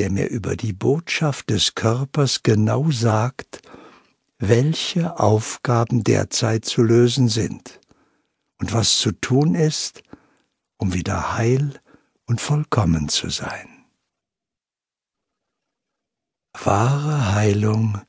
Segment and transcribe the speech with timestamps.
[0.00, 3.60] der mir über die Botschaft des Körpers genau sagt,
[4.38, 7.80] welche Aufgaben derzeit zu lösen sind
[8.58, 10.02] und was zu tun ist,
[10.78, 11.78] um wieder heil
[12.24, 13.84] und vollkommen zu sein.
[16.54, 18.00] Wahre Heilung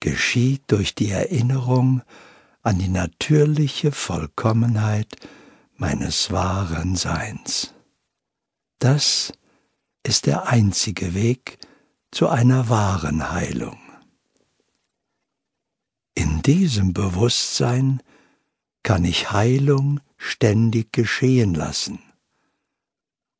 [0.00, 2.02] geschieht durch die Erinnerung
[2.60, 5.16] an die natürliche Vollkommenheit
[5.76, 7.72] meines wahren Seins.
[8.80, 9.32] Das
[10.06, 11.58] ist der einzige Weg
[12.12, 13.80] zu einer wahren Heilung.
[16.14, 18.00] In diesem Bewusstsein
[18.84, 21.98] kann ich Heilung ständig geschehen lassen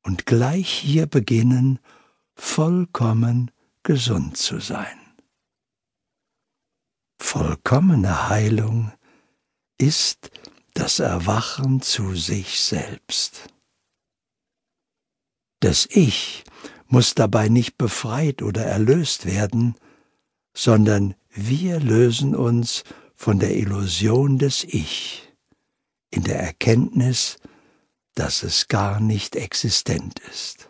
[0.03, 1.79] und gleich hier beginnen,
[2.35, 3.53] vollkommen
[3.85, 4.99] gesund zu sein.
[7.21, 8.93] Vollkommene Heilung
[9.79, 10.31] ist
[10.75, 13.56] das Erwachen zu sich selbst.
[15.61, 16.45] Das Ich
[16.87, 19.75] muss dabei nicht befreit oder erlöst werden,
[20.55, 25.33] sondern wir lösen uns von der Illusion des Ich
[26.11, 27.39] in der Erkenntnis,
[28.15, 30.69] dass es gar nicht existent ist.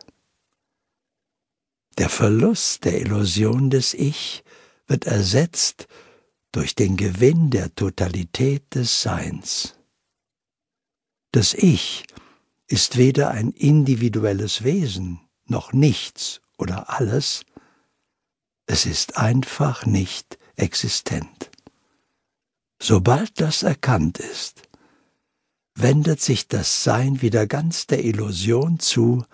[1.99, 4.45] Der Verlust der Illusion des Ich
[4.87, 5.87] wird ersetzt
[6.53, 9.75] durch den Gewinn der Totalität des Seins.
[11.33, 12.05] Das Ich
[12.69, 17.45] ist weder ein individuelles Wesen noch nichts oder alles,
[18.67, 21.51] es ist einfach nicht existent.
[22.81, 24.63] Sobald das erkannt ist,
[25.75, 29.25] wendet sich das Sein wieder ganz der Illusion zu,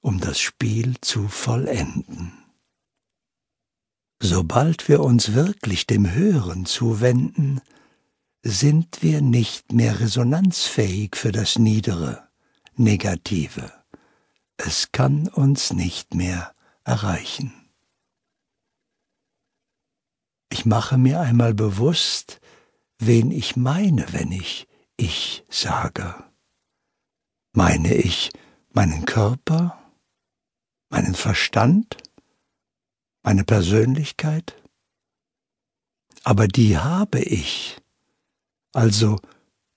[0.00, 2.32] um das Spiel zu vollenden.
[4.20, 7.60] Sobald wir uns wirklich dem Hören zuwenden,
[8.42, 12.23] sind wir nicht mehr resonanzfähig für das Niedere,
[12.76, 13.72] Negative.
[14.56, 17.52] Es kann uns nicht mehr erreichen.
[20.50, 22.40] Ich mache mir einmal bewusst,
[22.98, 26.14] wen ich meine, wenn ich ich sage.
[27.52, 28.30] Meine ich
[28.70, 29.78] meinen Körper,
[30.90, 31.96] meinen Verstand,
[33.22, 34.54] meine Persönlichkeit?
[36.22, 37.80] Aber die habe ich,
[38.72, 39.18] also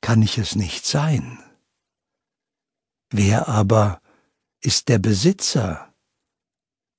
[0.01, 1.39] kann ich es nicht sein.
[3.09, 4.01] Wer aber
[4.59, 5.93] ist der Besitzer,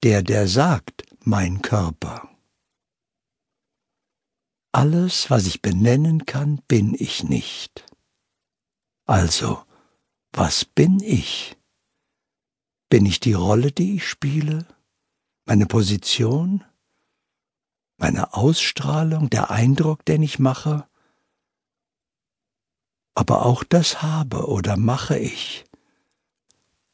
[0.03, 2.29] der, der sagt, mein Körper?
[4.73, 7.85] Alles, was ich benennen kann, bin ich nicht.
[9.07, 9.65] Also,
[10.33, 11.57] was bin ich?
[12.89, 14.67] Bin ich die Rolle, die ich spiele?
[15.45, 16.65] Meine Position?
[17.99, 20.89] Meine Ausstrahlung, der Eindruck, den ich mache?
[23.15, 25.68] Aber auch das habe oder mache ich.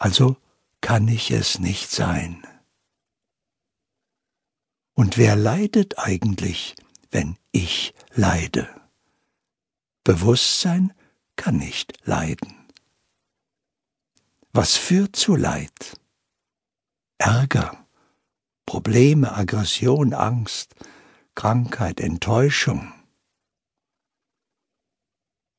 [0.05, 0.37] Also
[0.83, 2.47] kann ich es nicht sein.
[4.93, 6.75] Und wer leidet eigentlich,
[7.11, 8.69] wenn ich leide?
[10.05, 10.93] Bewusstsein
[11.37, 12.55] kann nicht leiden.
[14.53, 15.99] Was führt zu Leid?
[17.17, 17.87] Ärger,
[18.67, 20.75] Probleme, Aggression, Angst,
[21.35, 22.93] Krankheit, Enttäuschung,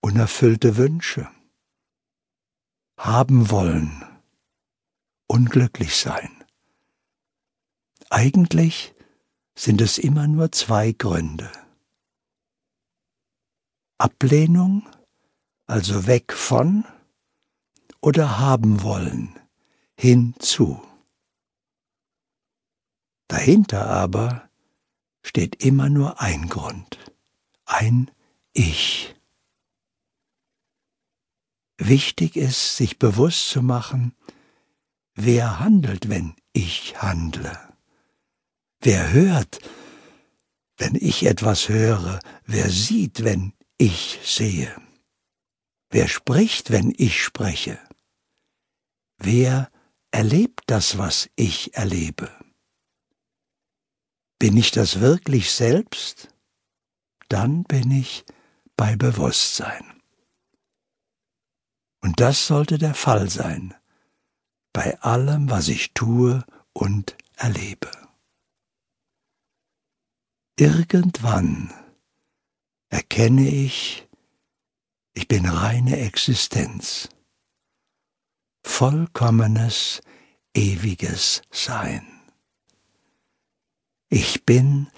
[0.01, 1.27] unerfüllte Wünsche,
[2.95, 4.14] haben wollen,
[5.35, 6.43] unglücklich sein.
[8.09, 8.93] Eigentlich
[9.55, 11.51] sind es immer nur zwei Gründe.
[13.97, 14.87] Ablehnung
[15.67, 16.85] also weg von
[18.01, 19.39] oder haben wollen,
[19.97, 20.81] hinzu.
[23.27, 24.47] Dahinter aber
[25.23, 26.99] steht immer nur ein Grund,
[27.65, 28.11] ein
[28.53, 29.15] Ich.
[31.77, 34.15] Wichtig ist, sich bewusst zu machen,
[35.15, 37.57] wer handelt, wenn ich handle.
[38.81, 39.59] Wer hört,
[40.77, 44.75] wenn ich etwas höre, wer sieht, wenn ich sehe.
[45.89, 47.79] Wer spricht, wenn ich spreche?
[49.17, 49.71] Wer
[50.11, 52.29] erlebt das, was ich erlebe?
[54.37, 56.29] Bin ich das wirklich selbst?
[57.29, 58.25] Dann bin ich
[58.75, 60.01] bei Bewusstsein.
[62.01, 63.73] Und das sollte der Fall sein
[64.75, 66.43] bei allem, was ich tue
[66.73, 67.89] und erlebe.
[70.59, 71.73] Irgendwann
[72.89, 74.05] erkenne ich,
[75.13, 77.07] ich bin reine Existenz,
[78.65, 80.01] vollkommenes,
[80.53, 82.05] ewiges Sein.
[84.09, 84.91] Ich bin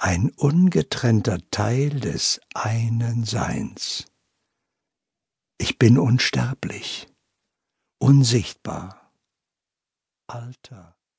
[0.00, 4.06] ein ungetrennter Teil des einen Seins.
[5.56, 7.06] Ich bin unsterblich,
[8.00, 8.99] unsichtbar,
[10.34, 10.94] alter.